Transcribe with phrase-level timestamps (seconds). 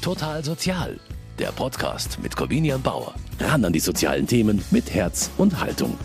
[0.00, 0.98] Total Sozial,
[1.38, 3.14] der Podcast mit Corvinian Bauer.
[3.38, 5.98] Ran an die sozialen Themen mit Herz und Haltung.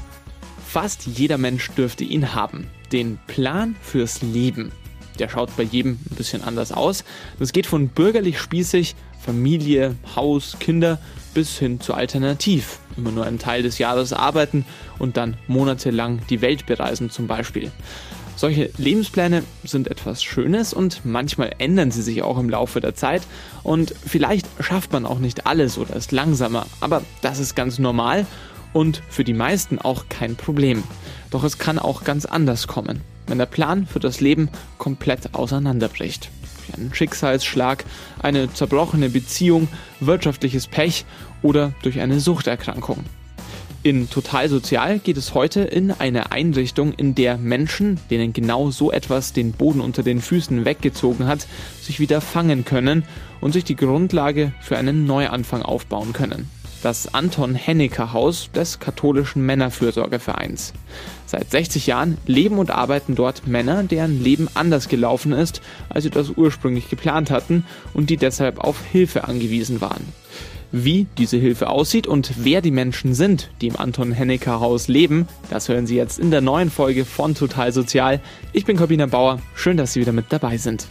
[0.67, 2.67] Fast jeder Mensch dürfte ihn haben.
[2.91, 4.73] Den Plan fürs Leben.
[5.17, 7.05] Der schaut bei jedem ein bisschen anders aus.
[7.39, 10.99] Das geht von bürgerlich spießig, Familie, Haus, Kinder
[11.33, 12.79] bis hin zu alternativ.
[12.97, 14.65] Immer nur einen Teil des Jahres arbeiten
[14.99, 17.71] und dann monatelang die Welt bereisen zum Beispiel.
[18.35, 23.21] Solche Lebenspläne sind etwas Schönes und manchmal ändern sie sich auch im Laufe der Zeit
[23.63, 28.25] und vielleicht schafft man auch nicht alles oder ist langsamer, aber das ist ganz normal
[28.73, 30.83] und für die meisten auch kein Problem.
[31.31, 36.29] Doch es kann auch ganz anders kommen, wenn der Plan für das Leben komplett auseinanderbricht.
[36.57, 37.85] Durch einen Schicksalsschlag,
[38.21, 39.69] eine zerbrochene Beziehung,
[40.01, 41.05] wirtschaftliches Pech
[41.41, 43.05] oder durch eine Suchterkrankung.
[43.85, 48.91] In Total Sozial geht es heute in eine Einrichtung, in der Menschen, denen genau so
[48.91, 51.45] etwas den Boden unter den Füßen weggezogen hat,
[51.83, 53.03] sich wieder fangen können
[53.41, 56.49] und sich die Grundlage für einen Neuanfang aufbauen können.
[56.81, 60.73] Das Anton Hennecker Haus des katholischen Männerfürsorgevereins.
[61.27, 66.09] Seit 60 Jahren leben und arbeiten dort Männer, deren Leben anders gelaufen ist, als sie
[66.09, 70.11] das ursprünglich geplant hatten und die deshalb auf Hilfe angewiesen waren.
[70.71, 75.27] Wie diese Hilfe aussieht und wer die Menschen sind, die im Anton Hennecker Haus leben,
[75.49, 78.19] das hören Sie jetzt in der neuen Folge von Total Sozial.
[78.53, 79.39] Ich bin Corbina Bauer.
[79.55, 80.87] Schön, dass Sie wieder mit dabei sind.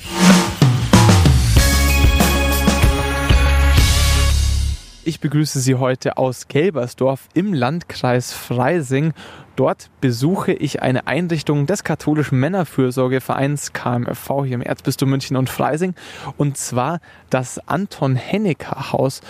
[5.06, 9.12] Ich begrüße Sie heute aus Gelbersdorf im Landkreis Freising.
[9.56, 15.94] Dort besuche ich eine Einrichtung des katholischen Männerfürsorgevereins KMFV hier im Erzbistum München und Freising
[16.36, 16.98] und zwar
[17.30, 19.20] das Anton Hennecker Haus.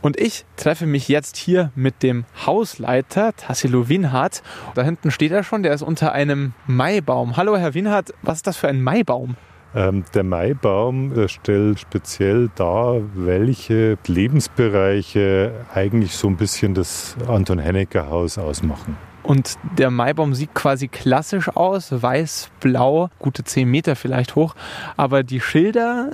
[0.00, 4.42] Und ich treffe mich jetzt hier mit dem Hausleiter Tassilo Winhardt.
[4.74, 7.36] Da hinten steht er schon, der ist unter einem Maibaum.
[7.36, 9.36] Hallo Herr Winhardt, was ist das für ein Maibaum?
[9.74, 18.08] Ähm, der Maibaum stellt speziell dar, welche Lebensbereiche eigentlich so ein bisschen das Anton Hennecker
[18.08, 18.96] Haus ausmachen.
[19.24, 24.54] Und der Maibaum sieht quasi klassisch aus, weiß-blau, gute 10 Meter vielleicht hoch.
[24.98, 26.10] Aber die Schilder,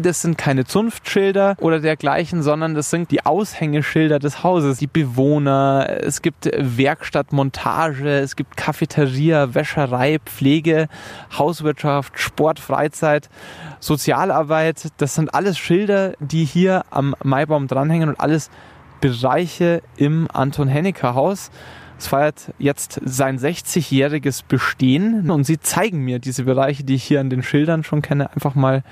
[0.00, 4.78] das sind keine Zunftschilder oder dergleichen, sondern das sind die Aushängeschilder des Hauses.
[4.78, 10.88] Die Bewohner, es gibt Werkstatt, Montage, es gibt Cafeteria, Wäscherei, Pflege,
[11.38, 13.28] Hauswirtschaft, Sport, Freizeit,
[13.78, 14.88] Sozialarbeit.
[14.96, 18.50] Das sind alles Schilder, die hier am Maibaum dranhängen und alles
[19.02, 21.50] Bereiche im Anton Hennecker Haus.
[21.98, 27.20] Es feiert jetzt sein 60-jähriges Bestehen und sie zeigen mir diese Bereiche, die ich hier
[27.20, 28.82] an den Schildern schon kenne, einfach mal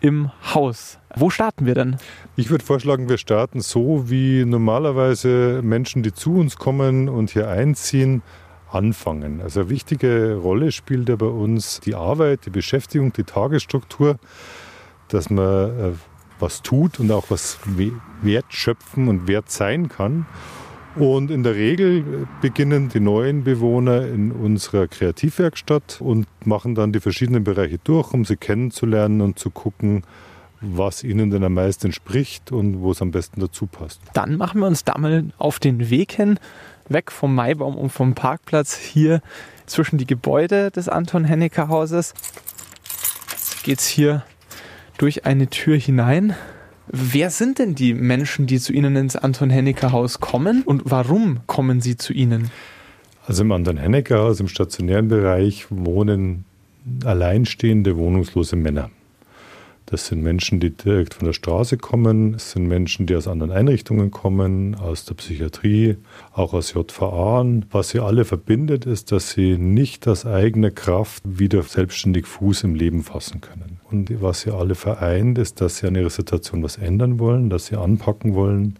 [0.00, 0.98] im Haus.
[1.14, 1.96] Wo starten wir denn?
[2.36, 7.48] Ich würde vorschlagen, wir starten so, wie normalerweise Menschen, die zu uns kommen und hier
[7.48, 8.22] einziehen,
[8.70, 9.40] anfangen.
[9.40, 14.18] Also eine wichtige Rolle spielt ja bei uns die Arbeit, die Beschäftigung, die Tagesstruktur,
[15.08, 15.92] dass man äh,
[16.38, 17.58] was tut und auch was
[18.22, 20.26] Wert schöpfen und wert sein kann.
[20.96, 27.00] Und in der Regel beginnen die neuen Bewohner in unserer Kreativwerkstatt und machen dann die
[27.00, 30.02] verschiedenen Bereiche durch, um sie kennenzulernen und zu gucken,
[30.60, 34.00] was ihnen denn am meisten entspricht und wo es am besten dazu passt.
[34.12, 36.38] Dann machen wir uns da mal auf den Weg hin,
[36.88, 39.22] weg vom Maibaum und vom Parkplatz hier
[39.66, 42.14] zwischen die Gebäude des Anton Hennecker Hauses.
[43.30, 44.24] Jetzt geht's hier
[44.98, 46.36] durch eine Tür hinein
[46.94, 51.40] Wer sind denn die Menschen, die zu Ihnen ins Anton Hennecker Haus kommen und warum
[51.46, 52.50] kommen sie zu Ihnen?
[53.26, 56.44] Also im Anton Hennecker Haus im stationären Bereich wohnen
[57.02, 58.90] alleinstehende wohnungslose Männer.
[59.86, 62.34] Das sind Menschen, die direkt von der Straße kommen.
[62.34, 65.96] Es sind Menschen, die aus anderen Einrichtungen kommen, aus der Psychiatrie,
[66.32, 67.44] auch aus JVA.
[67.70, 72.74] Was sie alle verbindet, ist, dass sie nicht aus eigener Kraft wieder selbstständig Fuß im
[72.74, 73.80] Leben fassen können.
[73.90, 77.66] Und was sie alle vereint, ist, dass sie an ihrer Situation was ändern wollen, dass
[77.66, 78.78] sie anpacken wollen.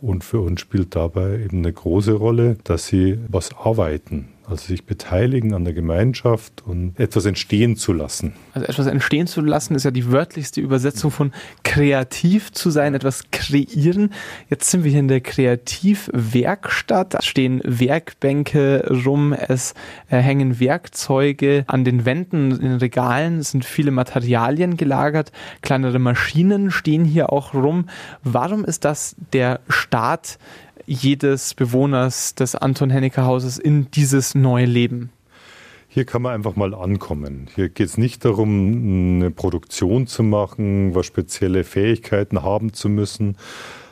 [0.00, 4.84] Und für uns spielt dabei eben eine große Rolle, dass sie was arbeiten, also sich
[4.84, 8.34] beteiligen an der Gemeinschaft und etwas entstehen zu lassen.
[8.52, 13.30] Also etwas entstehen zu lassen ist ja die wörtlichste Übersetzung von kreativ zu sein, etwas
[13.30, 14.12] kreieren.
[14.48, 17.14] Jetzt sind wir hier in der Kreativwerkstatt.
[17.14, 19.74] Da stehen Werkbänke rum, es
[20.08, 25.32] äh, hängen Werkzeuge an den Wänden, in den Regalen es sind viele Materialien gelagert,
[25.62, 27.86] kleinere Maschinen stehen hier auch rum.
[28.22, 30.38] Warum ist das der Start
[30.90, 35.10] jedes Bewohners des Anton Hennecker Hauses in dieses neue Leben?
[35.86, 37.46] Hier kann man einfach mal ankommen.
[37.54, 43.36] Hier geht es nicht darum, eine Produktion zu machen, was spezielle Fähigkeiten haben zu müssen,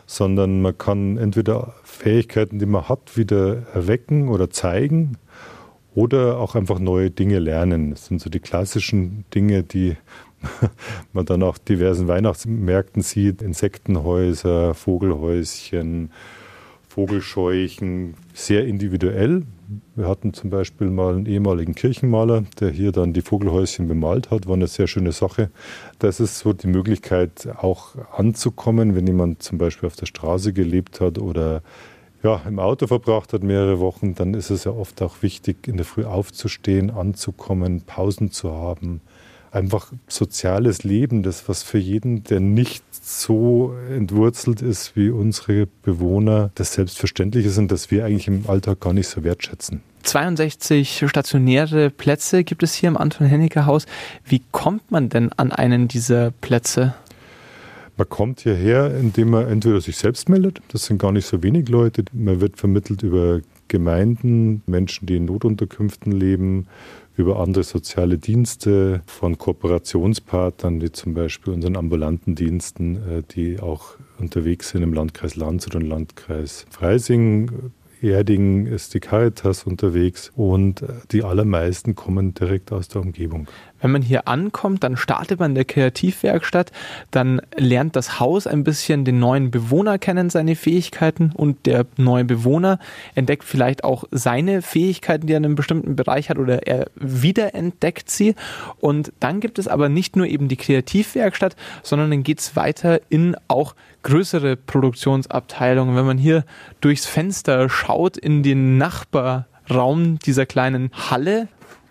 [0.07, 5.19] sondern man kann entweder Fähigkeiten, die man hat, wieder erwecken oder zeigen
[5.95, 7.91] oder auch einfach neue Dinge lernen.
[7.91, 9.97] Das sind so die klassischen Dinge, die
[11.13, 16.11] man dann auch diversen Weihnachtsmärkten sieht, Insektenhäuser, Vogelhäuschen,
[16.99, 19.45] Vogelscheuchen, sehr individuell.
[19.95, 24.49] Wir hatten zum Beispiel mal einen ehemaligen Kirchenmaler, der hier dann die Vogelhäuschen bemalt hat.
[24.49, 25.49] War eine sehr schöne Sache.
[26.01, 31.01] Das ist so die Möglichkeit, auch anzukommen, wenn jemand zum Beispiel auf der Straße gelebt
[31.01, 31.63] hat oder
[32.25, 35.77] ja, im Auto verbracht hat mehrere Wochen, dann ist es ja oft auch wichtig, in
[35.77, 39.03] der Früh aufzustehen, anzukommen, Pausen zu haben,
[39.51, 46.51] einfach soziales Leben, das was für jeden, der nicht so entwurzelt ist wie unsere Bewohner,
[46.55, 49.83] das selbstverständlich ist und das wir eigentlich im Alltag gar nicht so wertschätzen.
[50.03, 53.87] 62 stationäre Plätze gibt es hier im Anton-Hennecke-Haus.
[54.25, 56.95] Wie kommt man denn an einen dieser Plätze?
[57.99, 61.69] Man kommt hierher, indem man entweder sich selbst meldet, das sind gar nicht so wenig
[61.69, 66.69] Leute, man wird vermittelt über Gemeinden, Menschen, die in Notunterkünften leben,
[67.17, 73.97] über andere soziale Dienste, von Kooperationspartnern wie zum Beispiel unseren ambulanten Diensten, äh, die auch
[74.21, 77.73] unterwegs sind im Landkreis Landshut und Landkreis Freising.
[78.01, 83.49] Erding ist die Caritas unterwegs und äh, die allermeisten kommen direkt aus der Umgebung.
[83.81, 86.73] Wenn man hier ankommt, dann startet man in der Kreativwerkstatt,
[87.11, 92.25] dann lernt das Haus ein bisschen den neuen Bewohner kennen, seine Fähigkeiten und der neue
[92.25, 92.79] Bewohner
[93.15, 98.11] entdeckt vielleicht auch seine Fähigkeiten, die er in einem bestimmten Bereich hat oder er wiederentdeckt
[98.11, 98.35] sie.
[98.81, 103.01] Und dann gibt es aber nicht nur eben die Kreativwerkstatt, sondern dann geht es weiter
[103.09, 105.97] in auch größere Produktionsabteilungen.
[105.97, 106.45] Wenn man hier
[106.81, 111.49] durchs Fenster schaut in den Nachbarraum dieser kleinen Halle,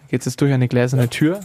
[0.09, 1.39] geht es jetzt durch eine gläserne Tür.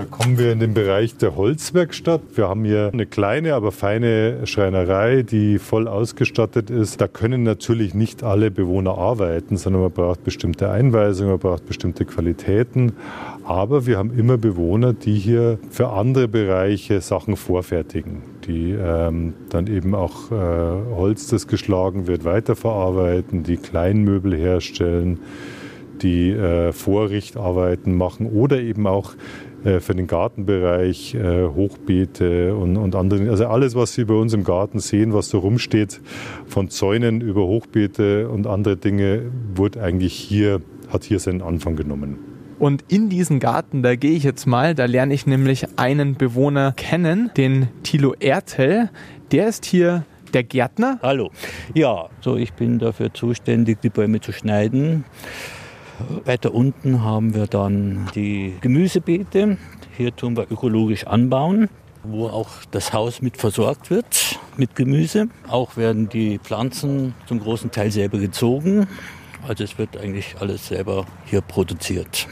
[0.00, 2.22] Da kommen wir in den Bereich der Holzwerkstatt.
[2.34, 7.02] Wir haben hier eine kleine, aber feine Schreinerei, die voll ausgestattet ist.
[7.02, 12.06] Da können natürlich nicht alle Bewohner arbeiten, sondern man braucht bestimmte Einweisungen, man braucht bestimmte
[12.06, 12.94] Qualitäten.
[13.44, 19.66] Aber wir haben immer Bewohner, die hier für andere Bereiche Sachen vorfertigen, die ähm, dann
[19.66, 25.18] eben auch äh, Holz, das geschlagen wird, weiterverarbeiten, die Kleinmöbel herstellen
[26.02, 29.12] die äh, Vorrichtarbeiten machen oder eben auch
[29.80, 33.30] für den Gartenbereich, äh, Hochbeete und, und andere.
[33.30, 36.00] Also alles, was Sie bei uns im Garten sehen, was so rumsteht,
[36.46, 39.22] von Zäunen über Hochbeete und andere Dinge,
[39.54, 40.60] wurde eigentlich hier,
[40.92, 42.18] hat hier seinen Anfang genommen.
[42.58, 46.72] Und in diesen Garten, da gehe ich jetzt mal, da lerne ich nämlich einen Bewohner
[46.76, 48.90] kennen, den Thilo Ertel.
[49.32, 50.04] Der ist hier
[50.34, 50.98] der Gärtner.
[51.02, 51.30] Hallo.
[51.74, 55.04] Ja, so ich bin dafür zuständig, die Bäume zu schneiden.
[56.24, 59.58] Weiter unten haben wir dann die Gemüsebeete.
[59.96, 61.68] Hier tun wir ökologisch anbauen,
[62.02, 65.28] wo auch das Haus mit versorgt wird mit Gemüse.
[65.48, 68.86] Auch werden die Pflanzen zum großen Teil selber gezogen.
[69.46, 72.28] Also es wird eigentlich alles selber hier produziert.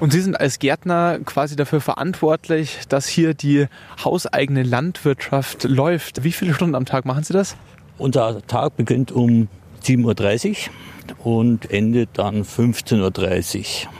[0.00, 3.66] Und Sie sind als Gärtner quasi dafür verantwortlich, dass hier die
[4.04, 6.24] hauseigene Landwirtschaft läuft.
[6.24, 7.56] Wie viele Stunden am Tag machen Sie das?
[7.98, 9.48] Unser Tag beginnt um
[9.86, 10.68] 7.30
[11.24, 13.92] Uhr und endet dann 15.30 Uhr.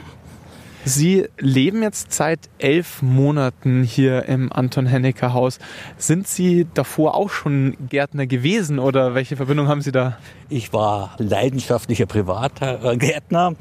[0.87, 5.59] Sie leben jetzt seit elf Monaten hier im Anton Hennecker Haus.
[5.97, 10.17] Sind Sie davor auch schon Gärtner gewesen oder welche Verbindung haben Sie da?
[10.47, 13.55] Ich war leidenschaftlicher Privatgärtner.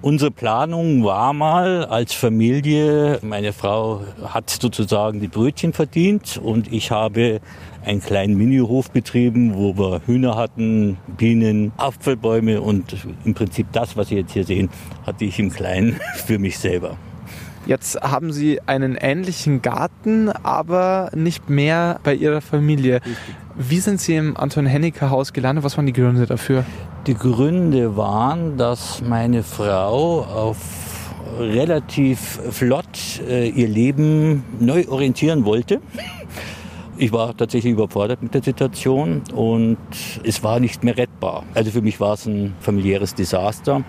[0.00, 6.90] Unsere Planung war mal als Familie, meine Frau hat sozusagen die Brötchen verdient und ich
[6.90, 7.42] habe
[7.84, 14.08] einen kleinen Mini-Hof betrieben, wo wir Hühner hatten, Bienen, Apfelbäume und im Prinzip das, was
[14.08, 14.70] Sie jetzt hier sehen,
[15.06, 16.96] hatte ich im Kleinen für mich selber.
[17.66, 23.00] Jetzt haben Sie einen ähnlichen Garten, aber nicht mehr bei Ihrer Familie.
[23.56, 25.64] Wie sind Sie im Anton Henniker Haus gelandet?
[25.64, 26.64] Was waren die Gründe dafür?
[27.06, 30.56] Die Gründe waren, dass meine Frau auf
[31.38, 35.80] relativ flott äh, ihr Leben neu orientieren wollte
[37.00, 39.78] ich war tatsächlich überfordert mit der Situation und
[40.22, 41.44] es war nicht mehr rettbar.
[41.54, 43.82] Also für mich war es ein familiäres Desaster,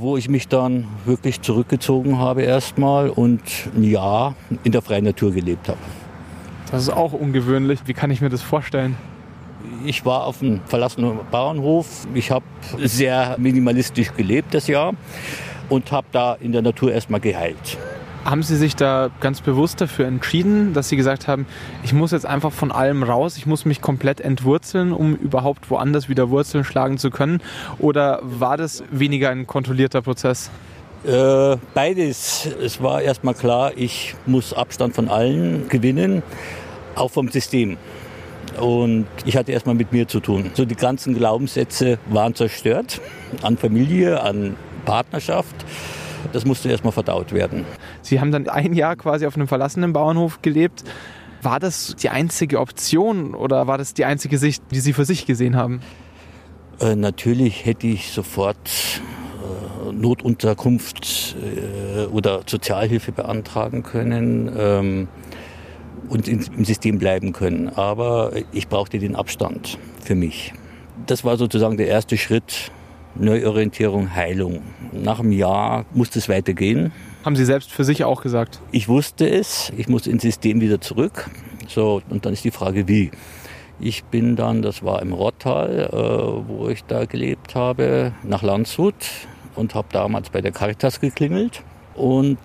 [0.00, 3.42] wo ich mich dann wirklich zurückgezogen habe erstmal und
[3.76, 5.78] ein Jahr in der freien Natur gelebt habe.
[6.70, 7.80] Das ist auch ungewöhnlich.
[7.84, 8.96] Wie kann ich mir das vorstellen?
[9.84, 12.06] Ich war auf einem verlassenen Bauernhof.
[12.14, 12.44] Ich habe
[12.78, 14.94] sehr minimalistisch gelebt das Jahr
[15.68, 17.78] und habe da in der Natur erstmal geheilt.
[18.24, 21.46] Haben Sie sich da ganz bewusst dafür entschieden, dass Sie gesagt haben,
[21.82, 26.08] ich muss jetzt einfach von allem raus, ich muss mich komplett entwurzeln, um überhaupt woanders
[26.08, 27.40] wieder Wurzeln schlagen zu können?
[27.78, 30.50] Oder war das weniger ein kontrollierter Prozess?
[31.06, 32.46] Äh, beides.
[32.62, 36.22] Es war erstmal klar, ich muss Abstand von allen gewinnen,
[36.94, 37.78] auch vom System.
[38.60, 40.50] Und ich hatte erstmal mit mir zu tun.
[40.54, 43.00] So die ganzen Glaubenssätze waren zerstört
[43.42, 45.54] an Familie, an Partnerschaft.
[46.32, 47.64] Das musste erstmal verdaut werden.
[48.02, 50.84] Sie haben dann ein Jahr quasi auf einem verlassenen Bauernhof gelebt.
[51.42, 55.26] War das die einzige Option oder war das die einzige Sicht, die Sie für sich
[55.26, 55.80] gesehen haben?
[56.80, 58.58] Äh, natürlich hätte ich sofort
[59.88, 65.08] äh, Notunterkunft äh, oder Sozialhilfe beantragen können ähm,
[66.08, 67.68] und in, im System bleiben können.
[67.70, 70.52] Aber ich brauchte den Abstand für mich.
[71.06, 72.70] Das war sozusagen der erste Schritt.
[73.14, 74.62] Neuorientierung, Heilung.
[74.92, 76.92] Nach einem Jahr musste es weitergehen.
[77.24, 78.60] Haben Sie selbst für sich auch gesagt?
[78.72, 79.72] Ich wusste es.
[79.76, 81.28] Ich musste ins System wieder zurück.
[81.68, 83.10] So, und dann ist die Frage, wie.
[83.82, 88.94] Ich bin dann, das war im Rottal, äh, wo ich da gelebt habe, nach Landshut
[89.54, 91.62] und habe damals bei der Caritas geklingelt.
[91.94, 92.38] Und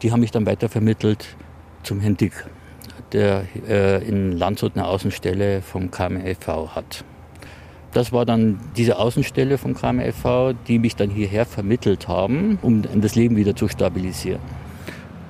[0.00, 1.36] die haben mich dann weitervermittelt
[1.82, 2.32] zum Herrn Dick,
[3.12, 7.04] der äh, in Landshut eine Außenstelle vom KMLV hat.
[7.92, 13.14] Das war dann diese Außenstelle vom KMLV, die mich dann hierher vermittelt haben, um das
[13.14, 14.40] Leben wieder zu stabilisieren.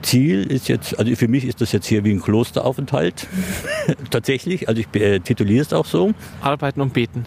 [0.02, 3.26] Ziel ist jetzt, also für mich ist das jetzt hier wie ein Klosteraufenthalt.
[4.10, 6.12] Tatsächlich, also ich äh, tituliere es auch so.
[6.40, 7.24] Arbeiten und beten.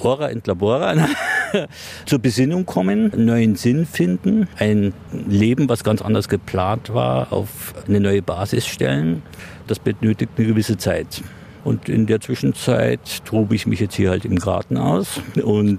[0.00, 0.94] Ora et labora.
[2.06, 4.92] Zur Besinnung kommen, einen neuen Sinn finden, ein
[5.28, 9.22] Leben, was ganz anders geplant war, auf eine neue Basis stellen.
[9.66, 11.22] Das benötigt eine gewisse Zeit.
[11.68, 15.78] Und in der Zwischenzeit tobe ich mich jetzt hier halt im Garten aus und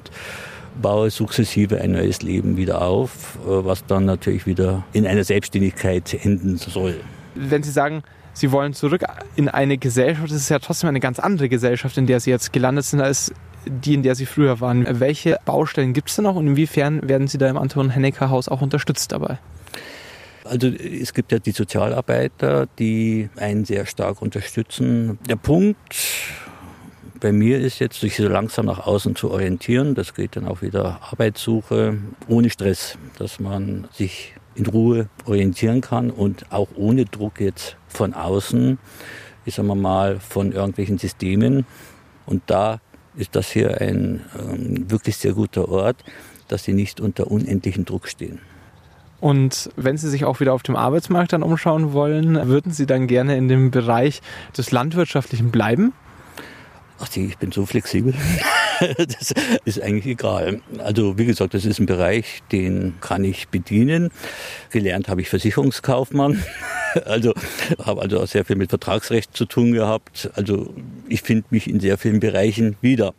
[0.79, 6.13] baue sukzessive ein neues Leben wieder auf, äh, was dann natürlich wieder in einer Selbstständigkeit
[6.23, 6.95] enden soll.
[7.33, 8.03] Wenn Sie sagen,
[8.33, 9.03] Sie wollen zurück
[9.35, 12.53] in eine Gesellschaft, das ist ja trotzdem eine ganz andere Gesellschaft, in der Sie jetzt
[12.53, 13.33] gelandet sind, als
[13.65, 14.85] die, in der Sie früher waren.
[14.99, 18.47] Welche Baustellen gibt es denn noch und inwiefern werden Sie da im Anton Hennecker Haus
[18.47, 19.39] auch unterstützt dabei?
[20.49, 25.19] Also es gibt ja die Sozialarbeiter, die einen sehr stark unterstützen.
[25.29, 25.95] Der Punkt,
[27.19, 29.93] bei mir ist jetzt, sich so langsam nach außen zu orientieren.
[29.93, 36.09] Das geht dann auch wieder Arbeitssuche ohne Stress, dass man sich in Ruhe orientieren kann
[36.09, 38.79] und auch ohne Druck jetzt von außen,
[39.45, 41.67] ich sag mal, von irgendwelchen Systemen.
[42.25, 42.81] Und da
[43.15, 46.03] ist das hier ein ähm, wirklich sehr guter Ort,
[46.47, 48.39] dass sie nicht unter unendlichem Druck stehen.
[49.19, 53.07] Und wenn Sie sich auch wieder auf dem Arbeitsmarkt dann umschauen wollen, würden Sie dann
[53.07, 54.21] gerne in dem Bereich
[54.57, 55.93] des Landwirtschaftlichen bleiben?
[57.01, 58.13] Ach, ich bin so flexibel.
[58.97, 59.33] das
[59.63, 60.61] ist eigentlich egal.
[60.79, 64.09] Also wie gesagt, das ist ein Bereich, den kann ich bedienen.
[64.69, 66.43] Gelernt habe ich Versicherungskaufmann.
[67.05, 67.35] Also
[67.85, 70.31] habe also auch sehr viel mit Vertragsrecht zu tun gehabt.
[70.33, 70.73] Also
[71.07, 73.13] ich finde mich in sehr vielen Bereichen wieder.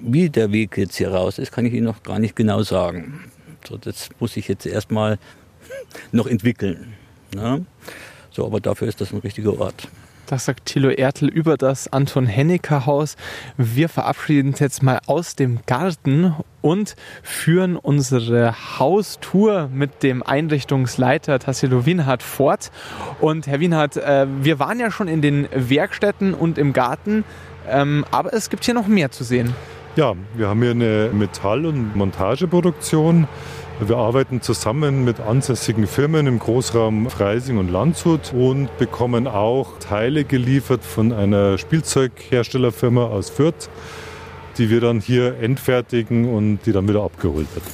[0.00, 3.30] Wie der Weg jetzt hier raus ist, kann ich Ihnen noch gar nicht genau sagen.
[3.68, 5.18] So, das muss ich jetzt erstmal
[6.12, 6.94] noch entwickeln.
[7.34, 7.58] Ja?
[8.30, 9.88] So, aber dafür ist das ein richtiger Ort.
[10.26, 13.16] Das sagt Thilo Ertel über das Anton Hennecker Haus.
[13.56, 21.38] Wir verabschieden uns jetzt mal aus dem Garten und führen unsere Haustour mit dem Einrichtungsleiter
[21.38, 22.70] Tassilo Wienhardt fort.
[23.20, 27.24] Und Herr Wienhardt, äh, wir waren ja schon in den Werkstätten und im Garten,
[27.66, 29.54] ähm, aber es gibt hier noch mehr zu sehen.
[29.98, 33.26] Ja, wir haben hier eine Metall- und Montageproduktion.
[33.80, 40.22] Wir arbeiten zusammen mit ansässigen Firmen im Großraum Freising und Landshut und bekommen auch Teile
[40.22, 43.68] geliefert von einer Spielzeugherstellerfirma aus Fürth,
[44.56, 47.64] die wir dann hier endfertigen und die dann wieder abgeholt wird.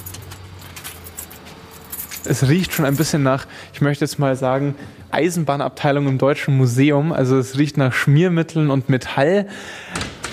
[2.25, 4.76] Es riecht schon ein bisschen nach, ich möchte jetzt mal sagen,
[5.11, 7.12] Eisenbahnabteilung im Deutschen Museum.
[7.12, 9.47] Also es riecht nach Schmiermitteln und Metall.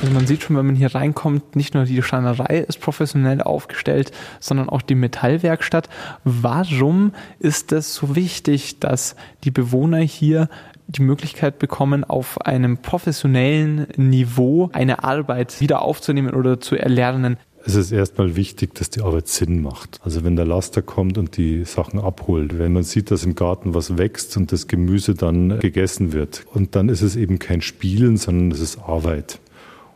[0.01, 4.11] Also man sieht schon, wenn man hier reinkommt, nicht nur die Schreinerei ist professionell aufgestellt,
[4.39, 5.89] sondern auch die Metallwerkstatt.
[6.23, 10.49] Warum ist es so wichtig, dass die Bewohner hier
[10.87, 17.37] die Möglichkeit bekommen, auf einem professionellen Niveau eine Arbeit wieder aufzunehmen oder zu erlernen?
[17.63, 19.99] Es ist erstmal wichtig, dass die Arbeit Sinn macht.
[20.03, 23.75] Also wenn der Laster kommt und die Sachen abholt, wenn man sieht, dass im Garten
[23.75, 26.43] was wächst und das Gemüse dann gegessen wird.
[26.55, 29.39] Und dann ist es eben kein Spielen, sondern es ist Arbeit.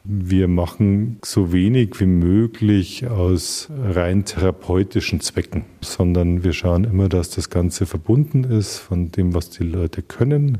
[0.08, 7.32] Wir machen so wenig wie möglich aus rein therapeutischen Zwecken, sondern wir schauen immer, dass
[7.32, 10.60] das Ganze verbunden ist von dem, was die Leute können,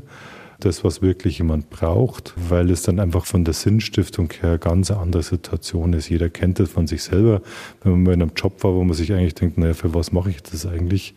[0.58, 4.90] das, was wirklich jemand braucht, weil es dann einfach von der Sinnstiftung her eine ganz
[4.90, 6.08] andere Situation ist.
[6.08, 7.40] Jeder kennt das von sich selber.
[7.84, 10.10] Wenn man mal in einem Job war, wo man sich eigentlich denkt, naja, für was
[10.10, 11.14] mache ich das eigentlich?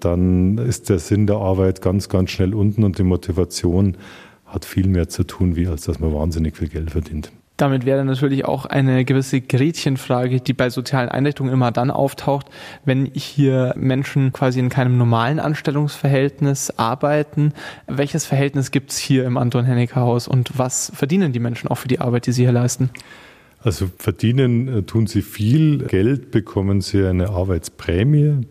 [0.00, 3.96] Dann ist der Sinn der Arbeit ganz, ganz schnell unten und die Motivation
[4.44, 7.32] hat viel mehr zu tun, wie als dass man wahnsinnig viel Geld verdient.
[7.56, 12.46] Damit wäre natürlich auch eine gewisse Gretchenfrage, die bei sozialen Einrichtungen immer dann auftaucht,
[12.84, 17.52] wenn hier Menschen quasi in keinem normalen Anstellungsverhältnis arbeiten.
[17.86, 21.78] Welches Verhältnis gibt es hier im Anton Hennecker Haus und was verdienen die Menschen auch
[21.78, 22.90] für die Arbeit, die sie hier leisten?
[23.60, 28.46] Also verdienen äh, tun sie viel, Geld bekommen sie eine Arbeitsprämie.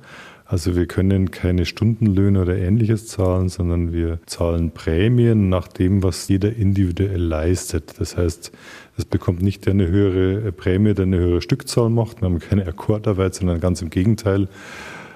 [0.46, 6.28] Also wir können keine Stundenlöhne oder ähnliches zahlen, sondern wir zahlen Prämien nach dem, was
[6.28, 7.96] jeder individuell leistet.
[8.00, 8.52] Das heißt,
[8.98, 12.22] es bekommt nicht der eine höhere Prämie, der eine höhere Stückzahl macht.
[12.22, 14.48] Wir haben keine Akkordarbeit, sondern ganz im Gegenteil.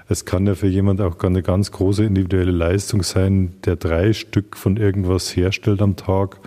[0.10, 4.56] Es kann ja für jemand auch eine ganz große individuelle Leistung sein, der drei Stück
[4.56, 6.40] von irgendwas herstellt am Tag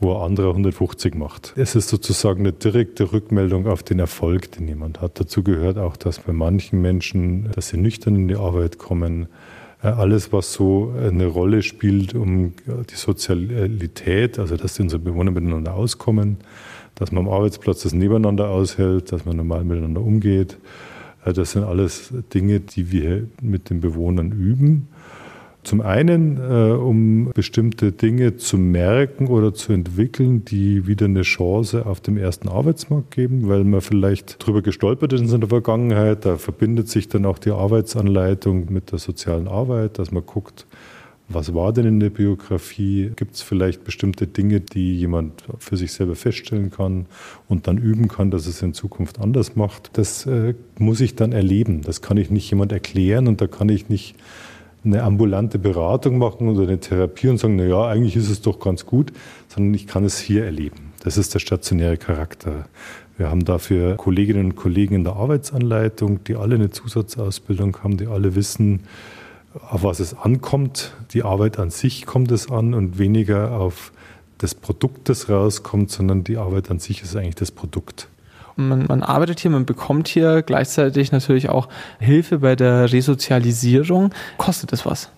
[0.00, 1.52] wo ein anderer 150 macht.
[1.56, 5.20] Es ist sozusagen eine direkte Rückmeldung auf den Erfolg, den jemand hat.
[5.20, 9.28] Dazu gehört auch, dass bei manchen Menschen, dass sie nüchtern in die Arbeit kommen,
[9.82, 15.74] äh, alles, was so eine Rolle spielt, um die Sozialität, also dass unsere Bewohner miteinander
[15.74, 16.38] auskommen,
[17.00, 20.58] dass man am Arbeitsplatz das Nebeneinander aushält, dass man normal miteinander umgeht.
[21.24, 24.88] Äh, das sind alles Dinge, die wir mit den Bewohnern üben.
[25.62, 31.84] Zum einen, äh, um bestimmte Dinge zu merken oder zu entwickeln, die wieder eine Chance
[31.84, 36.24] auf dem ersten Arbeitsmarkt geben, weil man vielleicht drüber gestolpert ist in der Vergangenheit.
[36.24, 40.66] Da verbindet sich dann auch die Arbeitsanleitung mit der sozialen Arbeit, dass man guckt,
[41.32, 43.12] was war denn in der Biografie?
[43.14, 47.06] Gibt es vielleicht bestimmte Dinge, die jemand für sich selber feststellen kann
[47.48, 49.90] und dann üben kann, dass es in Zukunft anders macht?
[49.92, 51.82] Das äh, muss ich dann erleben.
[51.82, 54.16] Das kann ich nicht jemand erklären und da kann ich nicht
[54.84, 58.58] eine ambulante Beratung machen oder eine Therapie und sagen, na ja, eigentlich ist es doch
[58.58, 59.12] ganz gut,
[59.48, 60.92] sondern ich kann es hier erleben.
[61.04, 62.66] Das ist der stationäre Charakter.
[63.16, 68.06] Wir haben dafür Kolleginnen und Kollegen in der Arbeitsanleitung, die alle eine Zusatzausbildung haben, die
[68.06, 68.80] alle wissen,
[69.54, 70.92] auf was es ankommt.
[71.12, 73.92] Die Arbeit an sich kommt es an und weniger auf
[74.38, 78.08] das Produkt, das rauskommt, sondern die Arbeit an sich ist eigentlich das Produkt.
[78.56, 84.12] Man, man, arbeitet hier, man bekommt hier gleichzeitig natürlich auch Hilfe bei der Resozialisierung.
[84.38, 85.10] Kostet das was?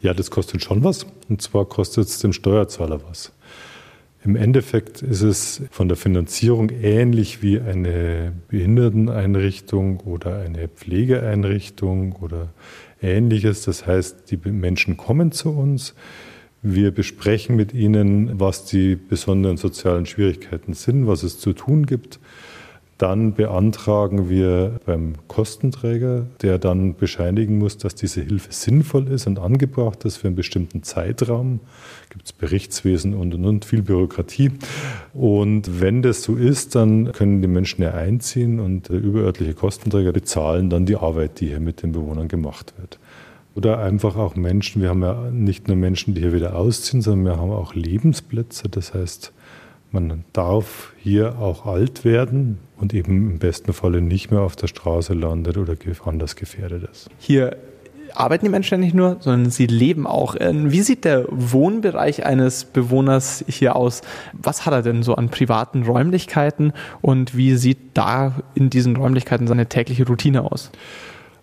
[0.00, 1.06] Ja, das kostet schon was.
[1.28, 3.32] Und zwar kostet es dem Steuerzahler was.
[4.24, 12.48] Im Endeffekt ist es von der Finanzierung ähnlich wie eine Behinderteneinrichtung oder eine Pflegeeinrichtung oder
[13.02, 13.62] ähnliches.
[13.64, 15.94] Das heißt, die Menschen kommen zu uns.
[16.62, 22.20] Wir besprechen mit ihnen, was die besonderen sozialen Schwierigkeiten sind, was es zu tun gibt.
[23.02, 29.40] Dann beantragen wir beim Kostenträger, der dann bescheinigen muss, dass diese Hilfe sinnvoll ist und
[29.40, 31.58] angebracht ist für einen bestimmten Zeitraum.
[32.10, 34.52] Gibt es Berichtswesen und, und, und viel Bürokratie.
[35.14, 40.12] Und wenn das so ist, dann können die Menschen ja einziehen und der überörtliche Kostenträger
[40.12, 43.00] bezahlen dann die Arbeit, die hier mit den Bewohnern gemacht wird.
[43.56, 47.24] Oder einfach auch Menschen, wir haben ja nicht nur Menschen, die hier wieder ausziehen, sondern
[47.34, 48.68] wir haben auch Lebensplätze.
[48.68, 49.32] Das heißt,
[49.92, 54.66] man darf hier auch alt werden und eben im besten Falle nicht mehr auf der
[54.66, 57.10] Straße landet oder anders gefährdet ist.
[57.18, 57.56] Hier
[58.14, 60.36] arbeiten die Menschen nicht nur, sondern sie leben auch.
[60.38, 64.02] Ähm, wie sieht der Wohnbereich eines Bewohners hier aus?
[64.32, 69.46] Was hat er denn so an privaten Räumlichkeiten und wie sieht da in diesen Räumlichkeiten
[69.46, 70.70] seine tägliche Routine aus?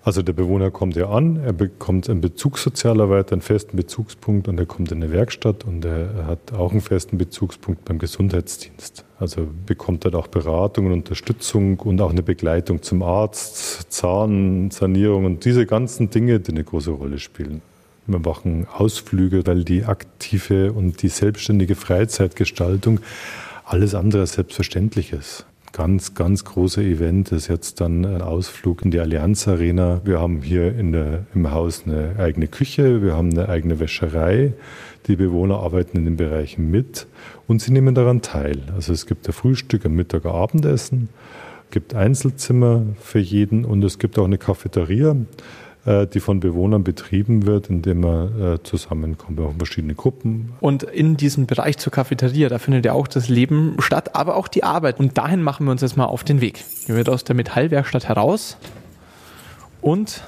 [0.01, 4.65] Also der Bewohner kommt ja an, er bekommt einen Bezugssozialarbeiter, einen festen Bezugspunkt und er
[4.65, 9.03] kommt in eine Werkstatt und er hat auch einen festen Bezugspunkt beim Gesundheitsdienst.
[9.19, 15.43] Also bekommt er auch Beratung und Unterstützung und auch eine Begleitung zum Arzt, Zahnsanierung und
[15.43, 17.61] diese ganzen Dinge, die eine große Rolle spielen.
[18.07, 23.01] Wir machen Ausflüge, weil die aktive und die selbstständige Freizeitgestaltung
[23.65, 28.99] alles andere selbstverständlich ist ganz, ganz große Event ist jetzt dann ein Ausflug in die
[28.99, 30.01] Allianz Arena.
[30.03, 34.53] Wir haben hier in der, im Haus eine eigene Küche, wir haben eine eigene Wäscherei.
[35.07, 37.07] Die Bewohner arbeiten in den Bereichen mit
[37.47, 38.61] und sie nehmen daran teil.
[38.75, 41.09] Also es gibt ein Frühstück, ein Mittag, ein Abendessen,
[41.71, 45.15] gibt Einzelzimmer für jeden und es gibt auch eine Cafeteria.
[45.89, 50.53] Äh, die von Bewohnern betrieben wird, indem man äh, zusammenkommt, auch verschiedene Gruppen.
[50.59, 54.47] Und in diesem Bereich zur Cafeteria, da findet ja auch das Leben statt, aber auch
[54.47, 54.99] die Arbeit.
[54.99, 56.63] Und dahin machen wir uns jetzt mal auf den Weg.
[56.85, 58.57] Gehen wir aus der Metallwerkstatt heraus
[59.81, 60.21] und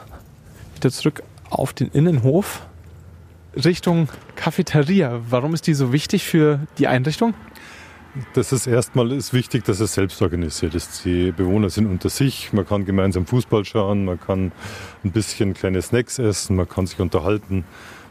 [0.78, 1.22] wieder zurück
[1.52, 2.66] auf den Innenhof
[3.56, 5.22] Richtung Cafeteria.
[5.30, 7.36] Warum ist die so wichtig für die Einrichtung?
[8.34, 11.06] Das ist erstmal ist wichtig, dass es selbst organisiert ist.
[11.06, 14.52] Die Bewohner sind unter sich, man kann gemeinsam Fußball schauen, man kann
[15.06, 17.64] ein bisschen kleine Snacks essen, man kann sich unterhalten,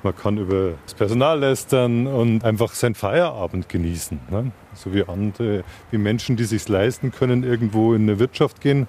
[0.03, 4.19] man kann über das Personal lästern und einfach seinen Feierabend genießen.
[4.31, 4.53] Ne?
[4.75, 8.87] So wie andere, wie Menschen, die sich leisten können, irgendwo in eine Wirtschaft gehen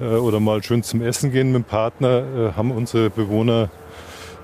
[0.00, 3.70] äh, oder mal schön zum Essen gehen mit dem Partner, äh, haben unsere Bewohner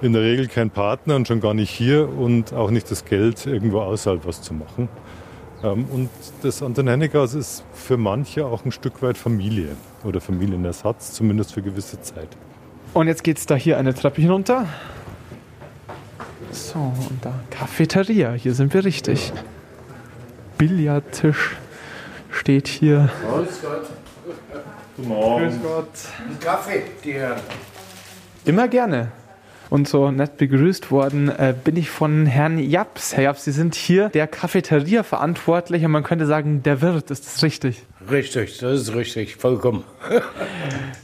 [0.02, 3.46] in der Regel keinen Partner und schon gar nicht hier und auch nicht das Geld,
[3.46, 4.88] irgendwo außerhalb was zu machen.
[5.64, 6.10] Ähm, und
[6.42, 9.70] das Antennennegas ist für manche auch ein Stück weit Familie
[10.04, 12.28] oder Familienersatz, zumindest für gewisse Zeit.
[12.92, 14.66] Und jetzt geht es da hier eine Treppe hinunter.
[16.50, 19.32] So, und da Cafeteria, hier sind wir richtig.
[20.58, 21.56] Billardtisch
[22.30, 23.10] steht hier.
[23.28, 23.86] Grüß Gott.
[24.96, 25.48] Guten Morgen.
[25.48, 25.88] Grüß Gott.
[26.28, 27.40] Ein Kaffee, die Herren.
[28.44, 29.10] Immer gerne.
[29.70, 33.16] Und so nett begrüßt worden äh, bin ich von Herrn Japs.
[33.16, 37.10] Herr Japs, Sie sind hier der Cafeteria verantwortlich und man könnte sagen, der Wirt.
[37.10, 37.82] Ist das richtig?
[38.10, 39.84] Richtig, das ist richtig, vollkommen.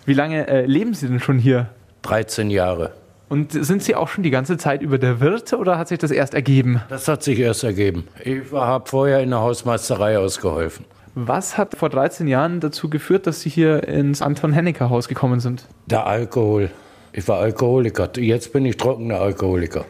[0.06, 1.68] Wie lange äh, leben Sie denn schon hier?
[2.02, 2.92] 13 Jahre.
[3.28, 6.10] Und sind Sie auch schon die ganze Zeit über der Wirt oder hat sich das
[6.10, 6.82] erst ergeben?
[6.88, 8.08] Das hat sich erst ergeben.
[8.24, 10.84] Ich habe vorher in der Hausmeisterei ausgeholfen.
[11.14, 15.64] Was hat vor 13 Jahren dazu geführt, dass Sie hier ins Anton-Hennecker-Haus gekommen sind?
[15.86, 16.70] Der Alkohol.
[17.12, 18.08] Ich war Alkoholiker.
[18.16, 19.84] Jetzt bin ich trockener Alkoholiker.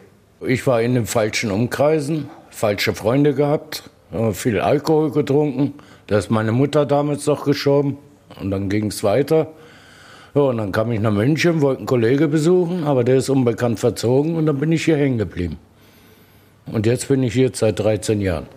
[0.45, 3.89] Ich war in den falschen Umkreisen, falsche Freunde gehabt,
[4.33, 5.75] viel Alkohol getrunken.
[6.07, 7.97] Da ist meine Mutter damals noch geschoben
[8.39, 9.51] und dann ging es weiter.
[10.33, 13.79] Ja, und dann kam ich nach München, wollte einen Kollege besuchen, aber der ist unbekannt
[13.79, 15.57] verzogen und dann bin ich hier hängen geblieben.
[16.65, 18.47] Und jetzt bin ich hier seit 13 Jahren.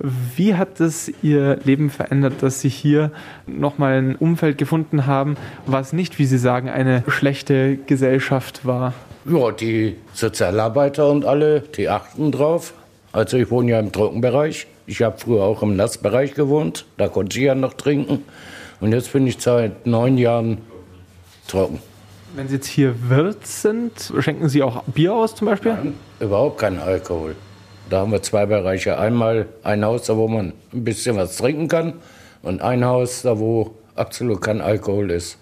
[0.00, 3.10] Wie hat es Ihr Leben verändert, dass Sie hier
[3.46, 8.94] nochmal ein Umfeld gefunden haben, was nicht, wie Sie sagen, eine schlechte Gesellschaft war?
[9.24, 12.74] Ja, die Sozialarbeiter und alle, die achten drauf.
[13.12, 14.68] Also ich wohne ja im Trockenbereich.
[14.86, 16.86] Ich habe früher auch im Nassbereich gewohnt.
[16.96, 18.22] Da konnte ich ja noch trinken.
[18.80, 20.58] Und jetzt bin ich seit neun Jahren
[21.48, 21.80] trocken.
[22.36, 25.72] Wenn Sie jetzt hier Wirt sind, schenken Sie auch Bier aus zum Beispiel?
[25.72, 27.34] Nein, überhaupt keinen Alkohol.
[27.90, 28.98] Da haben wir zwei Bereiche.
[28.98, 31.94] Einmal ein Haus, da wo man ein bisschen was trinken kann
[32.42, 35.38] und ein Haus, da wo absolut kein Alkohol ist.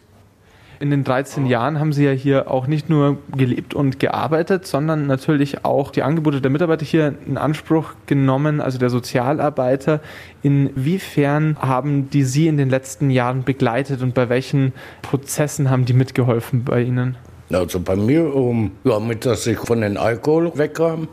[0.79, 5.07] In den 13 Jahren haben Sie ja hier auch nicht nur gelebt und gearbeitet, sondern
[5.07, 10.01] natürlich auch die Angebote der Mitarbeiter hier in Anspruch genommen, also der Sozialarbeiter.
[10.43, 15.95] Inwiefern haben die Sie in den letzten Jahren begleitet und bei welchen Prozessen haben die
[15.95, 17.17] mitgeholfen bei Ihnen?
[17.51, 21.09] Also bei mir, um, ja, mit dass ich von den Alkohol wegkam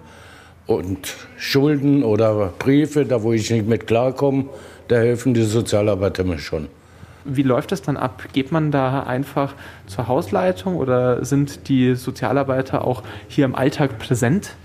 [0.67, 4.45] und Schulden oder Briefe, da wo ich nicht mit klarkomme,
[4.87, 6.67] da helfen die Sozialarbeiter mir schon.
[7.25, 8.23] Wie läuft das dann ab?
[8.33, 9.55] Geht man da einfach
[9.87, 14.55] zur Hausleitung oder sind die Sozialarbeiter auch hier im Alltag präsent?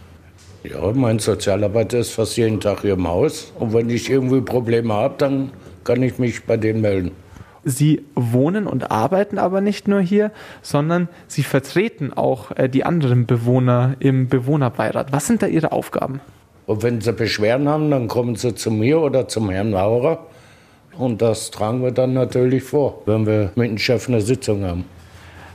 [0.65, 3.53] Ja, mein Sozialarbeiter ist fast jeden Tag hier im Haus.
[3.59, 5.53] Und wenn ich irgendwie Probleme habe, dann
[5.85, 7.13] kann ich mich bei denen melden.
[7.64, 10.31] Sie wohnen und arbeiten aber nicht nur hier,
[10.62, 15.12] sondern Sie vertreten auch äh, die anderen Bewohner im Bewohnerbeirat.
[15.12, 16.21] Was sind da Ihre Aufgaben?
[16.66, 20.27] Und wenn Sie Beschwerden haben, dann kommen Sie zu mir oder zum Herrn Maurer.
[20.99, 24.85] Und das tragen wir dann natürlich vor, wenn wir mit dem Chef eine Sitzung haben.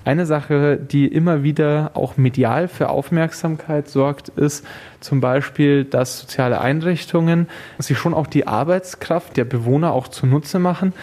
[0.06, 4.66] Eine Sache, die immer wieder auch medial für Aufmerksamkeit sorgt, ist
[5.00, 7.48] zum Beispiel, dass soziale Einrichtungen
[7.80, 10.94] sich schon auch die Arbeitskraft der Bewohner auch zunutze machen,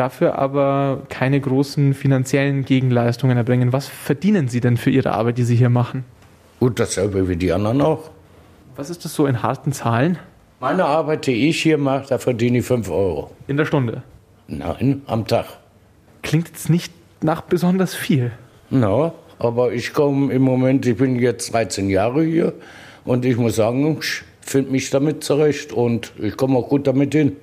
[0.00, 3.72] dafür aber keine großen finanziellen Gegenleistungen erbringen.
[3.72, 6.04] Was verdienen Sie denn für Ihre Arbeit, die Sie hier machen?
[6.58, 8.10] Gut, dasselbe wie die anderen auch.
[8.76, 10.18] Was ist das so in harten Zahlen?
[10.58, 13.30] Meine Arbeit, die ich hier mache, da verdiene ich 5 Euro.
[13.46, 14.02] In der Stunde?
[14.48, 15.46] Nein, am Tag.
[16.22, 18.32] Klingt jetzt nicht nach besonders viel.
[18.70, 22.54] Na, aber ich komme im Moment, ich bin jetzt 13 Jahre hier
[23.04, 27.12] und ich muss sagen, ich finde mich damit zurecht und ich komme auch gut damit
[27.14, 27.36] hin.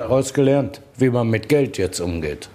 [0.00, 2.48] Daraus gelernt, wie man mit Geld jetzt umgeht.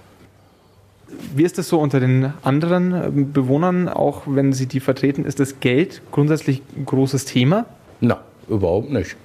[1.35, 5.25] Wie ist es so unter den anderen ähm, Bewohnern, auch wenn Sie die vertreten?
[5.25, 7.67] Ist das Geld grundsätzlich ein großes Thema?
[8.01, 9.15] Na, überhaupt nicht.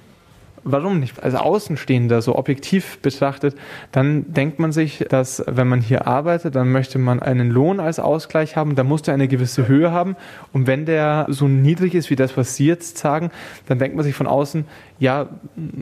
[0.63, 1.23] Warum nicht?
[1.23, 3.55] Also Außenstehender, so objektiv betrachtet,
[3.91, 7.99] dann denkt man sich, dass wenn man hier arbeitet, dann möchte man einen Lohn als
[7.99, 10.15] Ausgleich haben, da muss der eine gewisse Höhe haben.
[10.53, 13.31] Und wenn der so niedrig ist wie das, was Sie jetzt sagen,
[13.67, 14.65] dann denkt man sich von außen,
[14.99, 15.29] ja,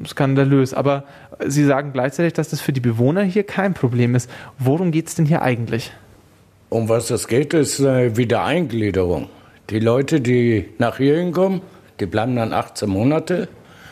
[0.07, 0.73] skandalös.
[0.73, 1.03] Aber
[1.45, 4.31] Sie sagen gleichzeitig, dass das für die Bewohner hier kein Problem ist.
[4.59, 5.91] Worum geht es denn hier eigentlich?
[6.69, 9.27] Um was es geht, ist äh, Wiedereingliederung.
[9.71, 11.61] Die Leute, die nach hier hinkommen,
[11.99, 13.49] die bleiben dann 18 Monate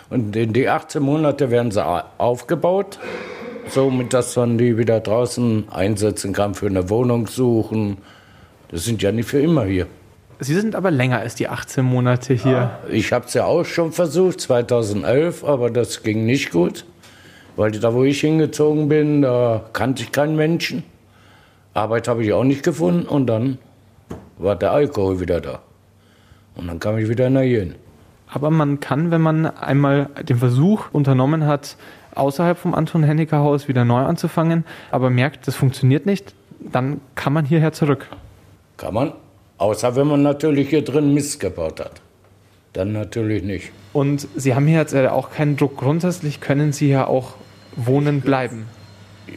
[0.09, 1.83] und in die 18 Monate werden sie
[2.17, 2.99] aufgebaut,
[3.69, 7.97] somit dass man die wieder draußen einsetzen kann für eine Wohnung suchen.
[8.69, 9.87] Das sind ja nicht für immer hier.
[10.39, 12.51] Sie sind aber länger als die 18 Monate hier.
[12.51, 16.85] Ja, ich habe es ja auch schon versucht, 2011, aber das ging nicht gut.
[17.55, 20.83] Weil da, wo ich hingezogen bin, da kannte ich keinen Menschen.
[21.73, 23.57] Arbeit habe ich auch nicht gefunden und dann
[24.37, 25.59] war der Alkohol wieder da.
[26.55, 27.75] Und dann kam ich wieder nach hin.
[28.37, 31.75] Aber man kann, wenn man einmal den Versuch unternommen hat,
[32.13, 37.73] außerhalb vom Anton-Henniker-Haus wieder neu anzufangen, aber merkt, das funktioniert nicht, dann kann man hierher
[37.73, 38.05] zurück.
[38.77, 39.13] Kann man,
[39.57, 41.93] außer wenn man natürlich hier drin Mist gebaut hat.
[42.73, 43.71] Dann natürlich nicht.
[43.91, 45.77] Und Sie haben hier jetzt auch keinen Druck.
[45.77, 47.33] Grundsätzlich können Sie ja auch
[47.75, 48.67] wohnen bleiben.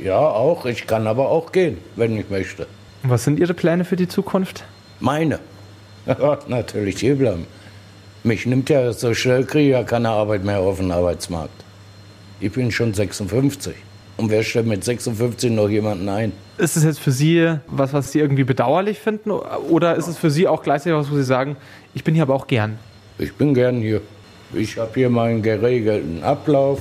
[0.05, 0.67] Ja, auch.
[0.67, 2.67] Ich kann aber auch gehen, wenn ich möchte.
[3.03, 4.65] Was sind Ihre Pläne für die Zukunft?
[4.99, 5.39] Meine.
[6.49, 7.47] natürlich hier bleiben.
[8.23, 11.65] Mich nimmt ja so schnell, kriege ja keine Arbeit mehr auf dem Arbeitsmarkt.
[12.39, 13.75] Ich bin schon 56
[14.19, 16.33] Und wer stellt mit 56 noch jemanden ein?
[16.59, 19.31] Ist es jetzt für Sie was, was Sie irgendwie bedauerlich finden?
[19.31, 21.57] Oder ist es für Sie auch gleichzeitig was, wo Sie sagen,
[21.95, 22.79] ich bin hier aber auch gern?
[23.19, 24.03] Ich bin gern hier.
[24.53, 26.81] Ich habe hier meinen geregelten Ablauf.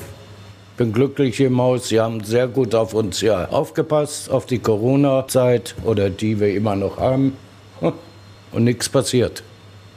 [0.75, 1.87] Bin glücklich hier im Haus.
[1.87, 6.75] Sie haben sehr gut auf uns hier aufgepasst, auf die Corona-Zeit oder die wir immer
[6.75, 7.37] noch haben.
[8.51, 9.43] Und nichts passiert.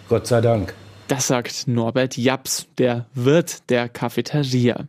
[0.09, 0.75] Gott sei Dank.
[1.13, 4.87] Das sagt Norbert Japs, der Wirt der Cafeteria.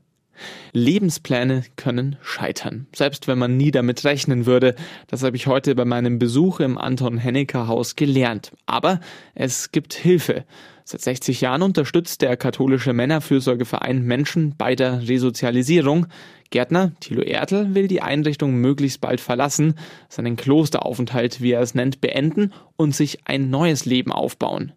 [0.72, 4.76] Lebenspläne können scheitern, selbst wenn man nie damit rechnen würde.
[5.08, 8.54] Das habe ich heute bei meinem Besuch im Anton Hennecker Haus gelernt.
[8.66, 9.02] Aber
[9.36, 10.46] es gibt Hilfe.
[10.86, 16.08] Seit 60 Jahren unterstützt der katholische Männerfürsorgeverein Menschen bei der Resozialisierung.
[16.52, 19.74] Gärtner Thilo Ertel will die Einrichtung möglichst bald verlassen,
[20.08, 24.72] seinen Klosteraufenthalt, wie er es nennt, beenden und sich ein neues Leben aufbauen.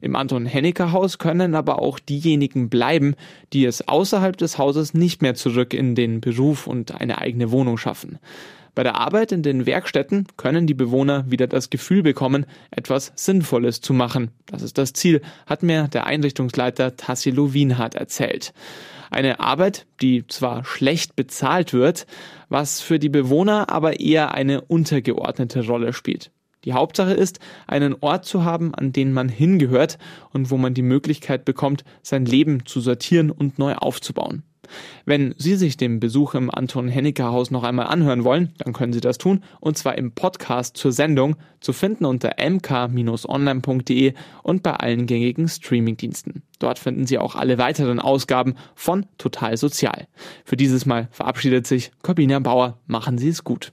[0.00, 3.14] Im Anton Hennecker Haus können aber auch diejenigen bleiben,
[3.52, 7.78] die es außerhalb des Hauses nicht mehr zurück in den Beruf und eine eigene Wohnung
[7.78, 8.18] schaffen.
[8.78, 13.80] Bei der Arbeit in den Werkstätten können die Bewohner wieder das Gefühl bekommen, etwas Sinnvolles
[13.80, 14.30] zu machen.
[14.46, 18.52] Das ist das Ziel, hat mir der Einrichtungsleiter Tassilo Wienhardt erzählt.
[19.10, 22.06] Eine Arbeit, die zwar schlecht bezahlt wird,
[22.48, 26.30] was für die Bewohner aber eher eine untergeordnete Rolle spielt.
[26.64, 29.98] Die Hauptsache ist, einen Ort zu haben, an den man hingehört
[30.32, 34.42] und wo man die Möglichkeit bekommt, sein Leben zu sortieren und neu aufzubauen.
[35.04, 38.92] Wenn Sie sich den Besuch im Anton Hennecker Haus noch einmal anhören wollen, dann können
[38.92, 44.72] Sie das tun und zwar im Podcast zur Sendung zu finden unter mk-online.de und bei
[44.74, 46.42] allen gängigen Streamingdiensten.
[46.58, 50.06] Dort finden Sie auch alle weiteren Ausgaben von Total Sozial.
[50.44, 52.78] Für dieses Mal verabschiedet sich Corbina Bauer.
[52.86, 53.72] Machen Sie es gut.